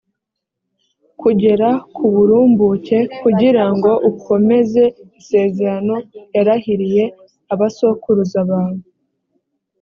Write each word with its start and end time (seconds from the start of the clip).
kugera 1.21 1.69
ku 1.95 2.03
burumbuke, 2.13 2.97
kugira 3.21 3.63
ngo 3.75 3.91
ukomeze 4.09 4.83
isezerano 5.19 5.95
yarahiriye 6.35 7.03
abasokuruza 7.53 8.39
bawe 8.49 8.79